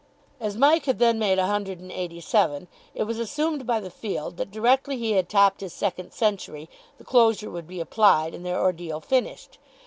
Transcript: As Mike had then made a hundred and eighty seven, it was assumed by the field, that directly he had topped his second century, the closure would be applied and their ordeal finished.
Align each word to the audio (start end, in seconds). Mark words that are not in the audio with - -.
As 0.39 0.57
Mike 0.57 0.85
had 0.85 0.97
then 0.97 1.19
made 1.19 1.37
a 1.37 1.45
hundred 1.45 1.79
and 1.79 1.91
eighty 1.91 2.19
seven, 2.19 2.67
it 2.95 3.03
was 3.03 3.19
assumed 3.19 3.67
by 3.67 3.79
the 3.79 3.91
field, 3.91 4.37
that 4.37 4.49
directly 4.49 4.97
he 4.97 5.11
had 5.11 5.29
topped 5.29 5.61
his 5.61 5.73
second 5.75 6.11
century, 6.11 6.67
the 6.97 7.03
closure 7.03 7.51
would 7.51 7.67
be 7.67 7.79
applied 7.79 8.33
and 8.33 8.43
their 8.43 8.59
ordeal 8.59 8.99
finished. 8.99 9.59